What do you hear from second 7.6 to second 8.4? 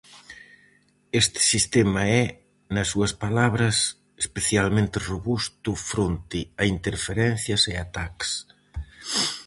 e ataques".